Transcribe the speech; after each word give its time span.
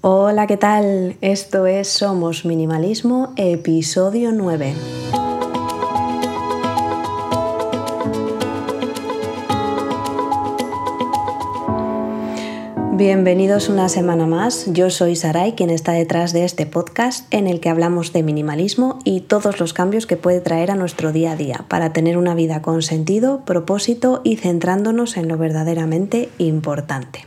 Hola, 0.00 0.46
¿qué 0.46 0.56
tal? 0.56 1.16
Esto 1.22 1.66
es 1.66 1.88
Somos 1.88 2.44
Minimalismo, 2.44 3.32
episodio 3.34 4.30
9. 4.30 4.72
Bienvenidos 12.92 13.68
una 13.68 13.88
semana 13.88 14.28
más. 14.28 14.72
Yo 14.72 14.90
soy 14.90 15.16
Sarai, 15.16 15.56
quien 15.56 15.68
está 15.68 15.90
detrás 15.90 16.32
de 16.32 16.44
este 16.44 16.64
podcast 16.64 17.26
en 17.34 17.48
el 17.48 17.58
que 17.58 17.68
hablamos 17.68 18.12
de 18.12 18.22
minimalismo 18.22 19.00
y 19.02 19.22
todos 19.22 19.58
los 19.58 19.72
cambios 19.72 20.06
que 20.06 20.16
puede 20.16 20.40
traer 20.40 20.70
a 20.70 20.76
nuestro 20.76 21.10
día 21.10 21.32
a 21.32 21.36
día 21.36 21.64
para 21.66 21.92
tener 21.92 22.16
una 22.18 22.36
vida 22.36 22.62
con 22.62 22.82
sentido, 22.82 23.44
propósito 23.44 24.20
y 24.22 24.36
centrándonos 24.36 25.16
en 25.16 25.26
lo 25.26 25.36
verdaderamente 25.38 26.28
importante. 26.38 27.24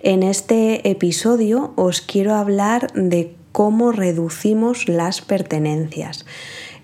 En 0.00 0.22
este 0.22 0.88
episodio 0.88 1.72
os 1.76 2.00
quiero 2.00 2.34
hablar 2.34 2.92
de 2.94 3.34
cómo 3.52 3.92
reducimos 3.92 4.88
las 4.88 5.22
pertenencias. 5.22 6.26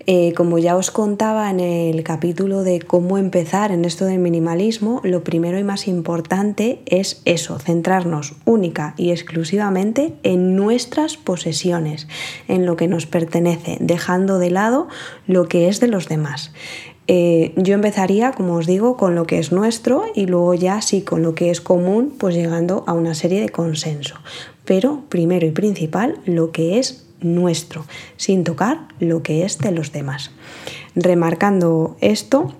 Eh, 0.05 0.33
como 0.35 0.59
ya 0.59 0.75
os 0.75 0.91
contaba 0.91 1.49
en 1.49 1.61
el 1.61 2.03
capítulo 2.03 2.63
de 2.63 2.81
cómo 2.81 3.17
empezar 3.17 3.71
en 3.71 3.85
esto 3.85 4.03
del 4.03 4.19
minimalismo, 4.19 4.99
lo 5.03 5.23
primero 5.23 5.57
y 5.57 5.63
más 5.63 5.87
importante 5.87 6.81
es 6.85 7.21
eso, 7.23 7.57
centrarnos 7.57 8.35
única 8.43 8.95
y 8.97 9.11
exclusivamente 9.11 10.13
en 10.23 10.57
nuestras 10.57 11.15
posesiones, 11.15 12.07
en 12.49 12.65
lo 12.65 12.75
que 12.75 12.89
nos 12.89 13.05
pertenece, 13.05 13.77
dejando 13.79 14.39
de 14.39 14.49
lado 14.49 14.89
lo 15.25 15.47
que 15.47 15.69
es 15.69 15.79
de 15.79 15.87
los 15.87 16.09
demás. 16.09 16.51
Eh, 17.07 17.53
yo 17.57 17.73
empezaría, 17.73 18.31
como 18.31 18.55
os 18.55 18.65
digo, 18.65 18.95
con 18.95 19.15
lo 19.15 19.25
que 19.25 19.39
es 19.39 19.51
nuestro 19.51 20.03
y 20.15 20.25
luego 20.25 20.53
ya 20.53 20.81
sí 20.81 21.01
con 21.01 21.21
lo 21.21 21.35
que 21.35 21.49
es 21.49 21.59
común, 21.59 22.13
pues 22.17 22.35
llegando 22.35 22.83
a 22.87 22.93
una 22.93 23.13
serie 23.13 23.41
de 23.41 23.49
consenso. 23.49 24.15
Pero 24.65 25.01
primero 25.09 25.45
y 25.45 25.51
principal, 25.51 26.19
lo 26.25 26.51
que 26.51 26.79
es 26.79 27.05
nuestro, 27.19 27.85
sin 28.17 28.43
tocar 28.43 28.87
lo 28.99 29.23
que 29.23 29.43
es 29.43 29.57
de 29.59 29.71
los 29.71 29.91
demás. 29.91 30.31
Remarcando 30.95 31.97
esto, 31.99 32.53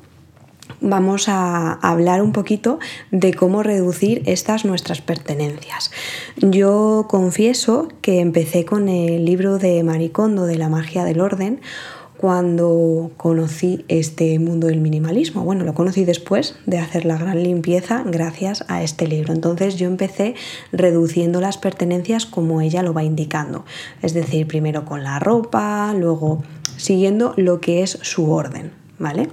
vamos 0.82 1.30
a 1.30 1.74
hablar 1.74 2.22
un 2.22 2.34
poquito 2.34 2.80
de 3.12 3.34
cómo 3.34 3.64
reducir 3.64 4.24
estas 4.26 4.66
nuestras 4.66 5.02
pertenencias. 5.02 5.92
Yo 6.38 7.06
confieso 7.10 7.88
que 8.02 8.20
empecé 8.20 8.66
con 8.66 8.90
el 8.90 9.24
libro 9.26 9.58
de 9.60 9.84
Maricondo 9.84 10.46
de 10.46 10.58
la 10.58 10.70
magia 10.70 11.06
del 11.06 11.22
orden 11.22 11.62
cuando 12.24 13.12
conocí 13.18 13.84
este 13.90 14.40
mundo 14.40 14.68
del 14.68 14.80
minimalismo. 14.80 15.44
Bueno, 15.44 15.66
lo 15.66 15.74
conocí 15.74 16.06
después 16.06 16.56
de 16.66 16.78
hacer 16.78 17.04
la 17.04 17.18
gran 17.18 17.44
limpieza 17.44 18.02
gracias 18.06 18.64
a 18.70 18.82
este 18.82 19.08
libro. 19.08 19.34
Entonces 19.34 19.76
yo 19.76 19.88
empecé 19.88 20.34
reduciendo 20.72 21.42
las 21.42 21.58
pertenencias 21.58 22.26
como 22.26 22.62
ella 22.62 22.82
lo 22.82 22.94
va 22.94 23.04
indicando. 23.04 23.66
Es 24.02 24.14
decir, 24.14 24.48
primero 24.48 24.86
con 24.86 25.04
la 25.04 25.20
ropa, 25.20 25.94
luego 26.00 26.42
siguiendo 26.78 27.34
lo 27.36 27.60
que 27.60 27.84
es 27.84 28.00
su 28.04 28.32
orden. 28.32 28.72
¿Vale? 29.00 29.28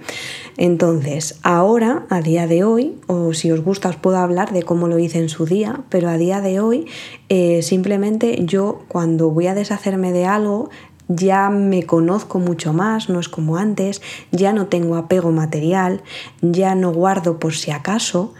Entonces, 0.57 1.39
ahora, 1.43 2.07
a 2.09 2.23
día 2.23 2.49
de 2.49 2.65
hoy, 2.65 2.97
o 3.07 3.35
si 3.35 3.53
os 3.53 3.63
gusta 3.63 3.91
os 3.91 3.97
puedo 3.97 4.17
hablar 4.17 4.53
de 4.53 4.65
cómo 4.65 4.89
lo 4.89 4.99
hice 4.99 5.19
en 5.19 5.29
su 5.29 5.45
día, 5.45 5.83
pero 5.91 6.09
a 6.09 6.17
día 6.17 6.41
de 6.41 6.59
hoy 6.59 6.87
eh, 7.29 7.63
simplemente 7.63 8.45
yo 8.47 8.83
cuando 8.89 9.31
voy 9.31 9.47
a 9.47 9.55
deshacerme 9.55 10.13
de 10.13 10.25
algo 10.25 10.71
ya 11.11 11.51
me 11.51 11.83
conozco 11.83 12.39
mucho 12.39 12.73
más, 12.73 13.09
no 13.09 13.19
es 13.19 13.29
como 13.29 13.57
antes, 13.57 14.01
ya 14.31 14.53
no 14.53 14.67
tengo 14.67 14.97
apego 14.97 15.33
material, 15.33 16.03
ya 16.41 16.75
no 16.77 16.93
guardo 16.93 17.39
por 17.39 17.55
si 17.55 17.73
acaso. 17.73 18.33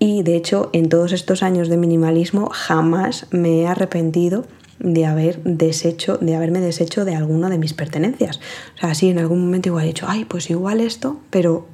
Y 0.00 0.22
de 0.22 0.36
hecho 0.36 0.70
en 0.72 0.88
todos 0.88 1.12
estos 1.12 1.42
años 1.42 1.68
de 1.68 1.76
minimalismo 1.76 2.50
jamás 2.52 3.26
me 3.30 3.60
he 3.60 3.66
arrepentido 3.66 4.44
de 4.80 5.06
haber 5.06 5.42
deshecho, 5.42 6.18
de 6.18 6.36
haberme 6.36 6.60
deshecho 6.60 7.04
de 7.04 7.14
alguna 7.14 7.50
de 7.50 7.58
mis 7.58 7.74
pertenencias. 7.74 8.40
O 8.76 8.78
sea, 8.78 8.94
sí, 8.94 9.08
en 9.08 9.18
algún 9.18 9.40
momento 9.40 9.68
igual 9.68 9.84
he 9.84 9.88
dicho, 9.88 10.06
ay, 10.08 10.24
pues 10.24 10.50
igual 10.50 10.80
esto, 10.80 11.18
pero 11.30 11.66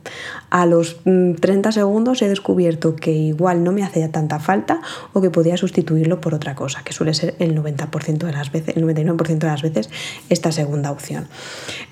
a 0.51 0.67
los 0.67 1.03
30 1.05 1.69
mm, 1.69 1.73
segundos 1.73 2.23
he 2.23 2.28
descubierto 2.28 2.97
que 2.97 3.12
igual 3.12 3.65
no 3.65 3.73
me 3.73 3.83
hacía 3.83 4.11
tanta 4.11 4.39
falta 4.39 4.81
o 5.12 5.21
que 5.21 5.31
podía 5.31 5.56
sustituirlo 5.56 6.21
por 6.21 6.34
otra 6.34 6.55
cosa, 6.55 6.83
que 6.84 6.93
suele 6.93 7.15
ser 7.15 7.34
el 7.39 7.56
90% 7.61 8.19
de 8.19 8.33
las 8.33 8.53
veces, 8.53 8.77
el 8.77 8.84
99% 8.84 9.39
de 9.39 9.47
las 9.47 9.62
veces 9.62 9.91
esta 10.28 10.53
segunda 10.53 10.91
opción. 10.91 11.28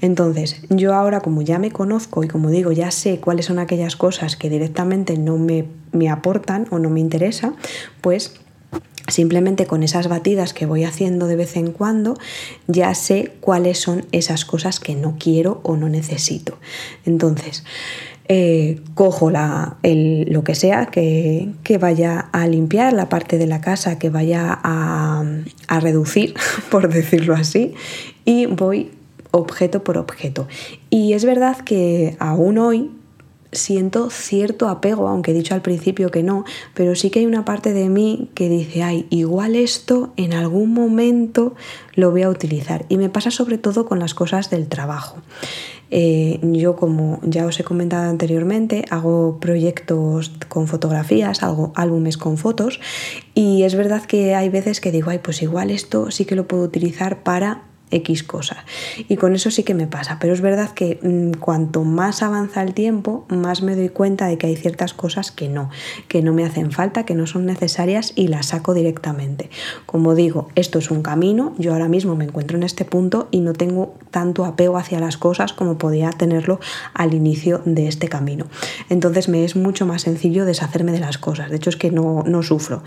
Entonces, 0.01 0.63
yo 0.71 0.95
ahora 0.95 1.21
como 1.21 1.43
ya 1.43 1.59
me 1.59 1.71
conozco 1.71 2.25
y 2.25 2.29
como 2.29 2.51
digo, 2.51 2.73
ya 2.73 2.91
sé 2.91 3.21
cuáles 3.21 3.47
son 3.47 3.59
aquellas 3.59 3.97
cosas 3.97 4.37
que 4.37 4.49
directamente 4.49 5.19
no 5.19 5.39
me, 5.39 5.67
me 5.93 6.09
aportan 6.09 6.67
o 6.71 6.79
no 6.79 6.91
me 6.91 7.01
interesa, 7.01 7.55
pues 8.01 8.42
Simplemente 9.13 9.67
con 9.67 9.83
esas 9.83 10.09
batidas 10.09 10.55
que 10.55 10.65
voy 10.65 10.85
haciendo 10.85 11.27
de 11.27 11.37
vez 11.37 11.57
en 11.57 11.73
cuando 11.73 12.17
ya 12.67 12.95
sé 12.95 13.31
cuáles 13.41 13.79
son 13.79 14.07
esas 14.11 14.47
cosas 14.47 14.81
que 14.81 14.95
no 14.95 15.17
quiero 15.19 15.61
o 15.65 15.77
no 15.77 15.91
necesito. 15.91 16.57
Entonces, 17.05 17.63
eh, 18.29 18.81
cojo 18.95 19.31
la, 19.31 19.77
lo 19.83 20.45
que 20.45 20.55
sea 20.55 20.87
que, 20.87 21.53
vaya 21.79 22.21
a 22.33 22.47
limpiar, 22.47 22.95
la 22.95 23.11
parte 23.11 23.37
de 23.37 23.47
la 23.47 23.61
casa 23.61 23.99
que 23.99 24.09
vaya 24.09 24.59
a, 24.63 25.23
a 25.69 25.81
reducir, 25.81 26.33
por 26.71 26.89
decirlo 26.89 27.35
así, 27.35 27.75
y 28.25 28.47
voy 28.47 28.93
objeto 29.31 29.85
por 29.85 29.99
objeto. 29.99 30.49
Y 30.89 31.13
es 31.13 31.27
verdad 31.27 31.59
que 31.59 32.17
aún 32.19 32.57
hoy 32.57 32.91
siento 33.53 34.11
cierto 34.11 34.69
apego, 34.69 35.09
aunque 35.09 35.31
he 35.31 35.35
dicho 35.35 35.55
al 35.55 35.63
principio 35.63 36.11
que 36.11 36.23
no, 36.23 36.45
pero 36.75 36.95
sí 36.95 37.11
que 37.11 37.21
hay 37.21 37.27
una 37.27 37.45
parte 37.45 37.73
de 37.73 37.89
mí 37.89 38.31
que 38.35 38.49
dice, 38.49 38.83
ay, 38.83 39.07
igual 39.11 39.55
esto 39.55 40.13
en 40.17 40.33
algún 40.33 40.73
momento 40.73 41.55
lo 41.95 42.11
voy 42.11 42.23
a 42.23 42.31
utilizar. 42.31 42.87
Y 42.89 42.97
me 42.97 43.11
pasa 43.11 43.31
sobre 43.31 43.59
todo 43.59 43.87
con 43.87 43.99
las 43.99 44.15
cosas 44.15 44.51
del 44.51 44.69
trabajo. 44.69 45.19
Eh, 45.95 46.39
yo, 46.43 46.75
como 46.75 47.21
ya 47.23 47.45
os 47.45 47.61
he 47.61 47.65
comentado 47.65 48.09
anteriormente, 48.09 48.87
hago 48.89 49.39
proyectos 49.39 50.33
con 50.49 50.67
fotografías, 50.67 51.43
hago 51.43 51.73
álbumes 51.77 52.17
con 52.17 52.39
fotos 52.39 52.81
y 53.35 53.65
es 53.65 53.75
verdad 53.75 54.03
que 54.03 54.35
hay 54.35 54.49
veces 54.49 54.81
que 54.81 54.91
digo, 54.91 55.11
ay, 55.11 55.19
pues 55.19 55.43
igual 55.43 55.71
esto 55.71 56.11
sí 56.11 56.25
que 56.25 56.35
lo 56.35 56.49
puedo 56.49 56.63
utilizar 56.63 57.23
para 57.23 57.65
X 57.93 58.23
cosas. 58.25 58.59
Y 59.09 59.17
con 59.17 59.35
eso 59.35 59.51
sí 59.51 59.63
que 59.63 59.75
me 59.75 59.87
pasa, 59.87 60.19
pero 60.21 60.33
es 60.33 60.41
verdad 60.41 60.71
que 60.71 60.99
mm, 61.03 61.39
cuanto 61.39 61.85
más 61.85 62.23
avanza 62.23 62.63
el 62.63 62.75
tiempo, 62.75 63.25
más 63.29 63.63
me 63.63 63.77
doy 63.77 63.91
cuenta 63.91 64.27
de 64.27 64.39
que 64.39 64.47
hay 64.47 64.57
ciertas 64.57 64.95
cosas 64.95 65.31
que 65.31 65.49
no, 65.49 65.71
que 66.09 66.23
no 66.23 66.33
me 66.33 66.45
hacen 66.45 66.73
falta, 66.73 67.05
que 67.05 67.15
no 67.15 67.27
son 67.27 67.47
necesarias 67.47 68.13
y 68.17 68.29
las 68.29 68.47
saco 68.47 68.75
directamente. 68.75 69.51
Como 69.87 70.15
digo, 70.15 70.49
esto 70.55 70.79
es 70.79 70.91
un 70.91 71.03
camino, 71.03 71.55
yo 71.59 71.73
ahora 71.73 71.89
mismo 71.89 72.17
me 72.17 72.25
encuentro 72.25 72.57
en 72.57 72.63
este 72.63 72.85
punto 72.85 73.29
y 73.31 73.41
no 73.41 73.53
tengo 73.53 73.95
tanto 74.11 74.45
apego 74.45 74.79
hacia 74.79 74.99
las 74.99 75.17
cosas 75.17 75.53
como 75.53 75.79
podía 75.79 76.11
tenerlo 76.11 76.61
al 76.95 77.15
inicio 77.15 77.63
de 77.65 77.89
este 77.89 78.09
camino. 78.09 78.47
Entonces 78.89 79.29
me 79.29 79.45
es 79.45 79.57
mucho 79.57 79.87
más 79.87 80.03
sencillo 80.03 80.45
deshacerme 80.45 80.93
de 80.93 81.01
las 81.01 81.19
cosas. 81.19 81.51
De 81.51 81.57
hecho 81.57 81.71
es 81.71 81.77
que 81.77 81.91
no, 81.91 82.25
no 82.27 82.43
sufro, 82.43 82.83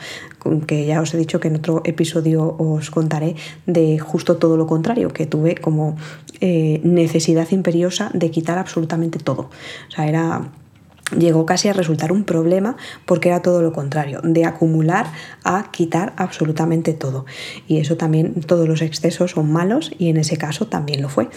que 0.68 0.86
ya 0.86 1.02
os 1.02 1.14
he 1.14 1.18
dicho 1.18 1.40
que 1.40 1.48
en 1.50 1.58
otro 1.58 1.82
episodio 1.86 2.56
os 2.58 2.90
contaré 2.90 3.36
de 3.66 4.00
justo 4.00 4.38
todo 4.38 4.58
lo 4.58 4.68
contrario 4.68 4.95
que 5.14 5.26
tuve 5.26 5.56
como 5.56 5.98
eh, 6.42 6.80
necesidad 6.84 7.50
imperiosa 7.52 8.10
de 8.14 8.32
quitar 8.32 8.58
absolutamente 8.58 9.20
todo. 9.20 9.50
O 9.88 9.92
sea, 9.92 10.08
era 10.08 10.52
llegó 11.18 11.46
casi 11.46 11.68
a 11.68 11.74
resultar 11.74 12.12
un 12.12 12.24
problema 12.24 12.78
porque 13.06 13.30
era 13.30 13.42
todo 13.42 13.62
lo 13.62 13.72
contrario, 13.74 14.22
de 14.24 14.46
acumular 14.46 15.06
a 15.44 15.70
quitar 15.72 16.14
absolutamente 16.18 16.94
todo. 16.94 17.26
Y 17.68 17.78
eso 17.78 17.96
también, 17.96 18.42
todos 18.42 18.68
los 18.68 18.82
excesos 18.82 19.32
son 19.32 19.52
malos 19.52 19.92
y 19.98 20.10
en 20.10 20.18
ese 20.18 20.38
caso 20.38 20.68
también 20.68 21.02
lo 21.02 21.10
fue. 21.10 21.30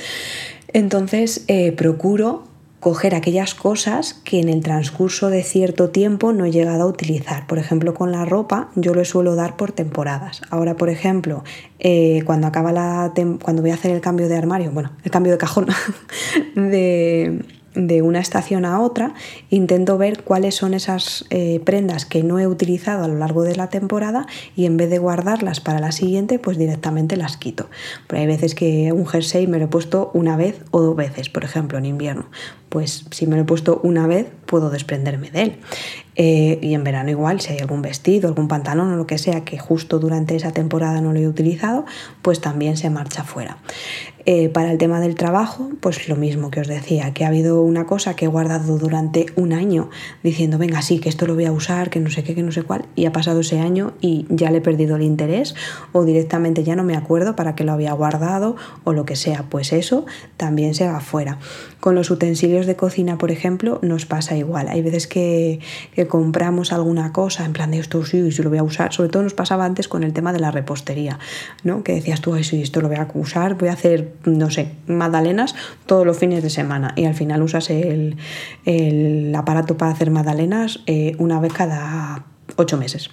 Entonces 0.73 1.45
eh, 1.49 1.73
procuro 1.73 2.48
coger 2.81 3.15
aquellas 3.15 3.55
cosas 3.55 4.15
que 4.25 4.41
en 4.41 4.49
el 4.49 4.62
transcurso 4.62 5.31
de 5.31 5.43
cierto 5.43 5.91
tiempo 5.91 6.33
no 6.33 6.44
he 6.44 6.50
llegado 6.50 6.84
a 6.84 6.87
utilizar. 6.87 7.47
Por 7.47 7.59
ejemplo, 7.59 7.94
con 7.94 8.12
la 8.12 8.25
ropa 8.25 8.71
yo 8.77 8.94
lo 8.94 9.05
suelo 9.05 9.34
dar 9.34 9.56
por 9.56 9.72
temporadas. 9.72 10.43
Ahora, 10.50 10.77
por 10.77 10.88
ejemplo, 10.88 11.43
eh, 11.81 12.23
cuando 12.25 12.47
acaba 12.47 12.73
la 12.73 13.12
cuando 13.43 13.62
voy 13.62 13.73
a 13.73 13.75
hacer 13.75 13.91
el 13.91 14.00
cambio 14.00 14.29
de 14.29 14.37
armario, 14.37 14.70
bueno, 14.70 14.93
el 15.03 15.11
cambio 15.11 15.32
de 15.32 15.38
cajón 15.38 15.67
de 16.55 17.44
de 17.79 18.03
una 18.03 18.19
estación 18.19 18.65
a 18.65 18.81
otra, 18.81 19.15
intento 19.51 19.97
ver 19.97 20.23
cuáles 20.25 20.57
son 20.57 20.75
esas 20.75 21.25
eh, 21.31 21.61
prendas 21.65 22.05
que 22.05 22.23
no 22.23 22.39
he 22.39 22.47
utilizado 22.47 23.05
a 23.05 23.09
lo 23.09 23.15
largo 23.15 23.45
de 23.45 23.57
la 23.57 23.69
temporada 23.69 24.27
y 24.57 24.67
en 24.67 24.77
vez 24.77 24.91
de 24.91 24.99
guardarlas 24.99 25.61
para 25.61 25.79
la 25.79 25.93
siguiente, 25.93 26.39
pues 26.39 26.59
directamente 26.59 27.17
las 27.17 27.37
quito. 27.37 27.71
Pero 28.09 28.21
hay 28.21 28.27
veces 28.27 28.55
que 28.55 28.93
un 28.93 29.07
jersey 29.07 29.47
me 29.47 29.59
lo 29.59 29.67
he 29.67 29.69
puesto 29.69 30.11
una 30.13 30.37
vez 30.37 30.61
o 30.73 30.81
dos 30.81 30.97
veces, 30.97 31.29
por 31.29 31.45
ejemplo, 31.45 31.79
en 31.79 31.87
invierno. 31.87 32.27
Pues 32.69 33.07
si 33.11 33.27
me 33.27 33.37
lo 33.37 33.43
he 33.43 33.47
puesto 33.47 33.81
una 33.83 34.07
vez, 34.07 34.27
puedo 34.45 34.71
desprenderme 34.71 35.31
de 35.31 35.43
él. 35.43 35.57
Eh, 36.20 36.59
y 36.61 36.75
en 36.75 36.82
verano 36.82 37.11
igual, 37.11 37.41
si 37.41 37.53
hay 37.53 37.61
algún 37.61 37.81
vestido, 37.81 38.29
algún 38.29 38.49
pantalón 38.49 38.93
o 38.93 38.97
lo 38.97 39.06
que 39.06 39.19
sea 39.19 39.44
que 39.44 39.56
justo 39.56 40.00
durante 40.00 40.35
esa 40.35 40.50
temporada 40.50 41.00
no 41.00 41.12
lo 41.12 41.20
he 41.20 41.29
utilizado, 41.29 41.87
pues 42.23 42.41
también 42.41 42.76
se 42.76 42.91
marcha 42.91 43.23
fuera. 43.23 43.59
Eh, 44.31 44.50
para 44.50 44.70
el 44.73 44.76
tema 44.76 45.00
del 45.00 45.15
trabajo, 45.15 45.70
pues 45.81 46.06
lo 46.06 46.15
mismo 46.15 46.50
que 46.50 46.61
os 46.61 46.67
decía, 46.67 47.15
que 47.15 47.25
ha 47.25 47.29
habido 47.29 47.62
una 47.62 47.87
cosa 47.87 48.15
que 48.15 48.26
he 48.26 48.29
guardado 48.29 48.76
durante 48.76 49.26
un 49.37 49.55
año 49.55 49.88
diciendo, 50.23 50.59
venga, 50.59 50.82
sí, 50.82 50.99
que 50.99 51.09
esto 51.09 51.26
lo 51.26 51.35
voy 51.35 51.47
a 51.47 51.53
usar, 51.53 51.88
que 51.88 51.99
no 51.99 52.11
sé 52.11 52.25
qué, 52.25 52.35
que 52.35 52.43
no 52.43 52.53
sé 52.53 52.62
cuál, 52.62 52.85
y 52.94 53.06
ha 53.06 53.12
pasado 53.12 53.41
ese 53.41 53.61
año 53.61 53.94
y 54.03 54.26
ya 54.29 54.50
le 54.50 54.59
he 54.59 54.61
perdido 54.61 54.97
el 54.97 55.03
interés 55.03 55.55
o 55.93 56.05
directamente 56.05 56.62
ya 56.62 56.76
no 56.76 56.85
me 56.85 56.94
acuerdo 56.94 57.37
para 57.37 57.55
qué 57.55 57.65
lo 57.65 57.73
había 57.73 57.93
guardado 57.93 58.56
o 58.85 58.93
lo 58.93 59.06
que 59.06 59.17
sea, 59.17 59.44
pues 59.49 59.73
eso 59.73 60.05
también 60.37 60.75
se 60.75 60.87
va 60.87 61.00
fuera. 61.00 61.38
Con 61.81 61.94
los 61.94 62.11
utensilios 62.11 62.67
de 62.67 62.76
cocina, 62.76 63.17
por 63.19 63.31
ejemplo, 63.31 63.79
nos 63.82 64.05
pasa 64.05 64.37
igual. 64.37 64.69
Hay 64.69 64.82
veces 64.82 65.06
que, 65.06 65.61
compramos 66.08 66.72
alguna 66.72 67.12
cosa 67.12 67.44
en 67.44 67.52
plan 67.52 67.70
de 67.70 67.78
esto 67.78 68.05
sí, 68.05 68.31
sí 68.32 68.43
lo 68.43 68.50
voy 68.50 68.58
a 68.58 68.62
usar, 68.62 68.93
sobre 68.93 69.10
todo 69.10 69.22
nos 69.22 69.34
pasaba 69.34 69.64
antes 69.64 69.88
con 69.88 70.02
el 70.05 70.12
tema 70.12 70.32
de 70.32 70.40
la 70.40 70.50
repostería, 70.50 71.19
¿no? 71.64 71.82
Que 71.82 71.94
decías 71.94 72.20
tú, 72.20 72.34
ay, 72.34 72.44
sí, 72.44 72.62
esto 72.62 72.81
lo 72.81 72.88
voy 72.88 72.96
a 72.96 73.08
usar, 73.14 73.56
voy 73.56 73.69
a 73.69 73.72
hacer 73.72 74.14
no 74.25 74.50
sé, 74.50 74.72
magdalenas 74.87 75.55
todos 75.87 76.05
los 76.05 76.19
fines 76.19 76.43
de 76.43 76.50
semana 76.50 76.93
y 76.96 77.05
al 77.05 77.14
final 77.14 77.43
usas 77.43 77.70
el, 77.70 78.16
aparato 79.37 79.76
para 79.76 79.93
hacer 79.93 80.10
magdalenas 80.10 80.81
eh, 80.87 81.14
una 81.19 81.40
vez 81.40 81.52
cada 81.52 82.25
ocho 82.56 82.76
meses 82.76 83.10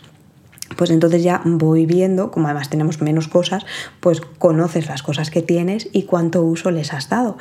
pues 0.77 0.89
entonces 0.89 1.23
ya 1.23 1.41
voy 1.45 1.85
viendo, 1.85 2.31
como 2.31 2.47
además 2.47 2.69
tenemos 2.69 3.01
menos 3.01 3.27
cosas, 3.27 3.65
pues 3.99 4.21
conoces 4.21 4.87
las 4.87 5.03
cosas 5.03 5.29
que 5.29 5.41
tienes 5.41 5.87
y 5.91 6.03
cuánto 6.03 6.43
uso 6.43 6.71
les 6.71 6.93
has 6.93 7.09
dado. 7.09 7.37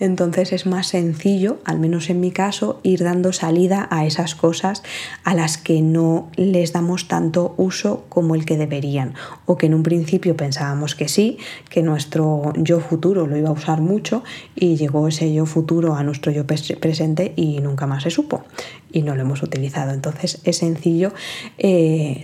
Entonces 0.00 0.52
es 0.52 0.66
más 0.66 0.88
sencillo, 0.88 1.58
al 1.64 1.78
menos 1.78 2.10
en 2.10 2.20
mi 2.20 2.30
caso, 2.30 2.80
ir 2.82 3.04
dando 3.04 3.32
salida 3.32 3.88
a 3.90 4.06
esas 4.06 4.34
cosas 4.34 4.82
a 5.22 5.34
las 5.34 5.58
que 5.58 5.82
no 5.82 6.30
les 6.36 6.72
damos 6.72 7.08
tanto 7.08 7.54
uso 7.56 8.04
como 8.08 8.34
el 8.34 8.44
que 8.44 8.56
deberían 8.56 9.14
o 9.46 9.56
que 9.58 9.66
en 9.66 9.74
un 9.74 9.82
principio 9.82 10.36
pensábamos 10.36 10.94
que 10.94 11.08
sí, 11.08 11.38
que 11.68 11.82
nuestro 11.82 12.52
yo 12.56 12.80
futuro 12.80 13.26
lo 13.26 13.36
iba 13.36 13.50
a 13.50 13.52
usar 13.52 13.80
mucho 13.80 14.24
y 14.54 14.76
llegó 14.76 15.08
ese 15.08 15.32
yo 15.32 15.46
futuro 15.46 15.94
a 15.94 16.02
nuestro 16.02 16.32
yo 16.32 16.46
presente 16.46 17.32
y 17.36 17.60
nunca 17.60 17.86
más 17.86 18.02
se 18.04 18.10
supo 18.10 18.44
y 18.92 19.02
no 19.02 19.14
lo 19.14 19.22
hemos 19.22 19.42
utilizado. 19.42 19.92
Entonces 19.92 20.40
es 20.44 20.58
sencillo 20.58 21.12
eh, 21.58 22.20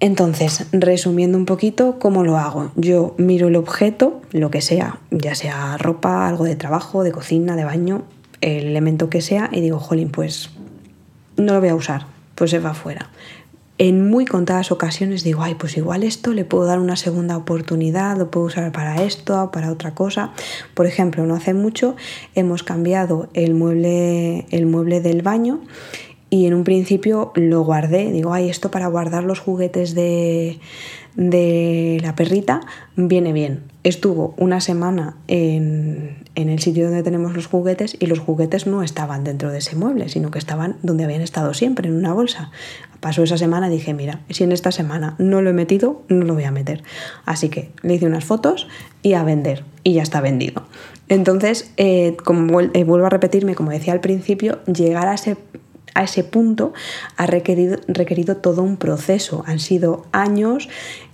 Entonces, 0.00 0.66
resumiendo 0.72 1.38
un 1.38 1.44
poquito, 1.44 1.98
¿cómo 1.98 2.22
lo 2.22 2.38
hago? 2.38 2.70
Yo 2.76 3.14
miro 3.18 3.48
el 3.48 3.56
objeto, 3.56 4.20
lo 4.30 4.50
que 4.50 4.60
sea, 4.60 5.00
ya 5.10 5.34
sea 5.34 5.76
ropa, 5.76 6.28
algo 6.28 6.44
de 6.44 6.54
trabajo, 6.54 7.02
de 7.02 7.10
cocina, 7.10 7.56
de 7.56 7.64
baño, 7.64 8.04
el 8.40 8.66
elemento 8.66 9.10
que 9.10 9.20
sea, 9.20 9.50
y 9.52 9.60
digo, 9.60 9.80
jolín, 9.80 10.10
pues 10.10 10.50
no 11.36 11.52
lo 11.52 11.60
voy 11.60 11.70
a 11.70 11.74
usar, 11.74 12.06
pues 12.36 12.52
se 12.52 12.60
va 12.60 12.70
afuera 12.70 13.10
en 13.78 14.08
muy 14.08 14.26
contadas 14.26 14.72
ocasiones 14.72 15.22
digo, 15.22 15.42
ay, 15.42 15.54
pues 15.54 15.76
igual 15.76 16.02
esto 16.02 16.34
le 16.34 16.44
puedo 16.44 16.66
dar 16.66 16.80
una 16.80 16.96
segunda 16.96 17.36
oportunidad, 17.36 18.18
lo 18.18 18.28
puedo 18.30 18.46
usar 18.46 18.72
para 18.72 19.02
esto, 19.02 19.50
para 19.52 19.70
otra 19.70 19.94
cosa. 19.94 20.32
Por 20.74 20.86
ejemplo, 20.86 21.24
no 21.26 21.34
hace 21.36 21.54
mucho 21.54 21.94
hemos 22.34 22.64
cambiado 22.64 23.28
el 23.34 23.54
mueble, 23.54 24.46
el 24.50 24.66
mueble 24.66 25.00
del 25.00 25.22
baño 25.22 25.60
y 26.30 26.46
en 26.46 26.54
un 26.54 26.64
principio 26.64 27.32
lo 27.34 27.62
guardé, 27.62 28.12
digo, 28.12 28.32
ay, 28.32 28.50
esto 28.50 28.70
para 28.70 28.86
guardar 28.88 29.24
los 29.24 29.38
juguetes 29.38 29.94
de, 29.94 30.58
de 31.16 31.98
la 32.02 32.14
perrita 32.14 32.60
viene 32.96 33.32
bien. 33.32 33.62
Estuvo 33.82 34.34
una 34.36 34.60
semana 34.60 35.16
en, 35.26 36.18
en, 36.34 36.50
el 36.50 36.58
sitio 36.58 36.84
donde 36.84 37.02
tenemos 37.02 37.34
los 37.34 37.46
juguetes 37.46 37.96
y 37.98 38.06
los 38.06 38.18
juguetes 38.18 38.66
no 38.66 38.82
estaban 38.82 39.24
dentro 39.24 39.50
de 39.50 39.58
ese 39.58 39.74
mueble, 39.74 40.10
sino 40.10 40.30
que 40.30 40.38
estaban 40.38 40.76
donde 40.82 41.04
habían 41.04 41.22
estado 41.22 41.54
siempre, 41.54 41.88
en 41.88 41.96
una 41.96 42.12
bolsa. 42.12 42.50
Pasó 43.00 43.22
esa 43.22 43.38
semana 43.38 43.68
y 43.68 43.70
dije, 43.70 43.94
mira, 43.94 44.20
si 44.28 44.44
en 44.44 44.52
esta 44.52 44.70
semana 44.70 45.14
no 45.18 45.40
lo 45.40 45.50
he 45.50 45.54
metido, 45.54 46.02
no 46.08 46.26
lo 46.26 46.34
voy 46.34 46.44
a 46.44 46.50
meter. 46.50 46.82
Así 47.24 47.48
que 47.48 47.70
le 47.82 47.94
hice 47.94 48.06
unas 48.06 48.24
fotos 48.24 48.68
y 49.02 49.14
a 49.14 49.22
vender. 49.22 49.64
Y 49.84 49.94
ya 49.94 50.02
está 50.02 50.20
vendido. 50.20 50.64
Entonces, 51.08 51.72
eh, 51.78 52.16
como 52.22 52.60
eh, 52.60 52.84
vuelvo 52.84 53.06
a 53.06 53.10
repetirme, 53.10 53.54
como 53.54 53.70
decía 53.70 53.94
al 53.94 54.00
principio, 54.00 54.58
llegar 54.66 55.08
a 55.08 55.14
ese 55.14 55.36
a 55.94 56.04
ese 56.04 56.24
punto 56.24 56.72
ha 57.16 57.26
requerido, 57.26 58.36
todo 58.36 58.62
un 58.62 58.76
proceso. 58.76 59.44
Han 59.46 59.58
sido 59.58 60.06
años 60.12 60.68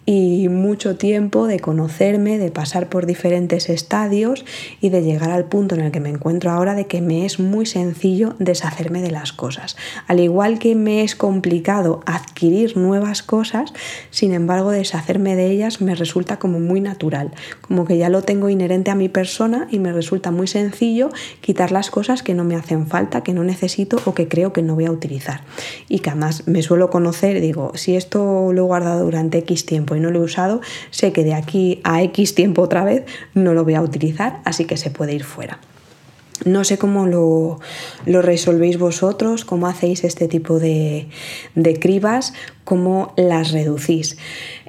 y 0.06 0.48
mucho 0.48 0.96
tiempo 0.96 1.46
de 1.46 1.60
conocerme, 1.60 2.38
de 2.38 2.50
pasar 2.50 2.88
por 2.88 3.06
diferentes 3.06 3.68
estadios 3.70 4.44
y 4.80 4.90
de 4.90 5.02
llegar 5.02 5.30
al 5.30 5.46
punto 5.46 5.74
en 5.74 5.80
el 5.80 5.92
que 5.92 6.00
me 6.00 6.10
encuentro 6.10 6.50
ahora 6.50 6.74
de 6.74 6.86
que 6.86 7.00
me 7.00 7.24
es 7.24 7.38
muy 7.40 7.66
sencillo 7.66 8.34
deshacerme 8.38 9.00
de 9.00 9.10
las 9.10 9.32
cosas. 9.32 9.76
Al 10.06 10.20
igual 10.20 10.58
que 10.58 10.74
me 10.74 11.02
es 11.02 11.16
complicado 11.16 12.00
adquirir 12.06 12.76
nuevas 12.76 13.22
cosas, 13.22 13.72
sin 14.10 14.32
embargo 14.32 14.70
deshacerme 14.70 15.36
de 15.36 15.50
ellas 15.50 15.80
me 15.80 15.94
resulta 15.94 16.38
como 16.38 16.60
muy 16.60 16.80
natural, 16.80 17.30
como 17.62 17.86
que 17.86 17.96
ya 17.96 18.08
lo 18.08 18.22
tengo 18.22 18.50
inherente 18.50 18.90
a 18.90 18.94
mi 18.94 19.08
persona 19.08 19.68
y 19.70 19.78
me 19.78 19.92
resulta 19.92 20.30
muy 20.30 20.46
sencillo 20.46 21.10
quitar 21.40 21.72
las 21.72 21.90
cosas 21.90 22.22
que 22.22 22.34
no 22.34 22.44
me 22.44 22.56
hacen 22.56 22.86
falta, 22.86 23.22
que 23.22 23.32
no 23.32 23.44
necesito 23.44 23.98
o 24.04 24.14
que 24.14 24.28
creo 24.28 24.52
que 24.52 24.62
no 24.62 24.74
voy 24.74 24.84
a 24.84 24.90
utilizar. 24.90 25.42
Y 25.88 26.00
que 26.00 26.10
además 26.10 26.46
me 26.46 26.62
suelo 26.62 26.90
conocer, 26.90 27.40
digo, 27.40 27.72
si 27.74 27.96
esto 27.96 28.52
lo 28.52 28.62
he 28.62 28.66
guardado 28.66 29.04
durante 29.04 29.38
X 29.38 29.64
tiempo, 29.64 29.93
y 29.96 30.00
no 30.00 30.10
lo 30.10 30.20
he 30.20 30.24
usado, 30.24 30.60
sé 30.90 31.12
que 31.12 31.24
de 31.24 31.34
aquí 31.34 31.80
a 31.84 32.02
X 32.02 32.34
tiempo 32.34 32.62
otra 32.62 32.84
vez 32.84 33.04
no 33.34 33.54
lo 33.54 33.64
voy 33.64 33.74
a 33.74 33.82
utilizar, 33.82 34.40
así 34.44 34.64
que 34.64 34.76
se 34.76 34.90
puede 34.90 35.14
ir 35.14 35.24
fuera. 35.24 35.58
No 36.44 36.64
sé 36.64 36.78
cómo 36.78 37.06
lo, 37.06 37.60
resolvéis 38.22 38.78
vosotros, 38.78 39.44
cómo 39.44 39.66
hacéis 39.66 40.04
este 40.04 40.28
tipo 40.28 40.58
de, 40.58 41.08
de 41.54 41.78
cribas, 41.78 42.34
cómo 42.64 43.14
las 43.16 43.52
reducís. 43.52 44.18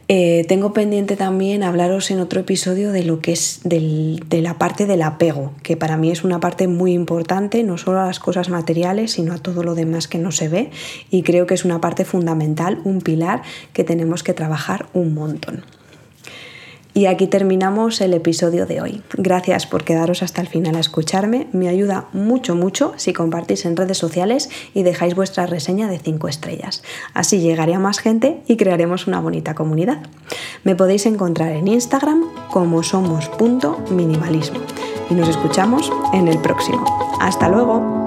Eh, 0.07 0.45
tengo 0.47 0.71
pendiente 0.71 1.15
también 1.15 1.63
hablaros 1.63 2.11
en 2.11 2.19
otro 2.19 2.39
episodio 2.39 2.91
de 2.91 3.03
lo 3.03 3.21
que 3.21 3.31
es 3.31 3.61
de 3.63 4.41
la 4.43 4.59
parte 4.59 4.85
del 4.85 5.01
apego, 5.01 5.51
que 5.63 5.77
para 5.77 5.97
mí 5.97 6.11
es 6.11 6.23
una 6.23 6.39
parte 6.39 6.67
muy 6.67 6.93
importante, 6.93 7.63
no 7.63 7.79
solo 7.79 8.01
a 8.01 8.05
las 8.05 8.19
cosas 8.19 8.49
materiales, 8.49 9.13
sino 9.13 9.33
a 9.33 9.39
todo 9.39 9.63
lo 9.63 9.73
demás 9.73 10.07
que 10.07 10.19
no 10.19 10.31
se 10.31 10.47
ve, 10.47 10.69
y 11.09 11.23
creo 11.23 11.47
que 11.47 11.55
es 11.55 11.65
una 11.65 11.81
parte 11.81 12.05
fundamental, 12.05 12.79
un 12.83 13.01
pilar 13.01 13.41
que 13.73 13.83
tenemos 13.83 14.21
que 14.21 14.33
trabajar 14.33 14.85
un 14.93 15.15
montón. 15.15 15.63
Y 16.97 17.07
aquí 17.07 17.27
terminamos 17.27 17.99
el 17.99 18.13
episodio 18.13 18.65
de 18.65 18.79
hoy. 18.79 19.01
Gracias 19.17 19.67
por 19.67 19.83
quedaros 19.83 20.23
hasta 20.23 20.39
el 20.39 20.47
final 20.47 20.77
a 20.77 20.79
escucharme. 20.79 21.47
Me 21.51 21.67
ayuda 21.67 22.07
mucho, 22.13 22.55
mucho 22.55 22.93
si 22.95 23.11
compartís 23.11 23.65
en 23.65 23.75
redes 23.75 23.97
sociales 23.97 24.49
y 24.73 24.83
dejáis 24.83 25.13
vuestra 25.13 25.45
reseña 25.45 25.89
de 25.89 25.99
5 25.99 26.29
estrellas. 26.29 26.83
Así 27.13 27.41
llegaré 27.41 27.73
a 27.73 27.79
más 27.79 27.99
gente 27.99 28.41
y 28.47 28.55
crearemos 28.55 29.07
una 29.07 29.19
bonita 29.19 29.55
comunidad. 29.55 30.03
Me 30.63 30.77
podéis 30.77 31.05
encontrar 31.05 31.51
en 31.51 31.67
Instagram 31.67 32.23
como 32.49 32.81
somos.minimalismo. 32.81 34.59
Y 35.09 35.15
nos 35.15 35.27
escuchamos 35.27 35.91
en 36.13 36.29
el 36.29 36.39
próximo. 36.39 36.85
Hasta 37.19 37.49
luego. 37.49 38.04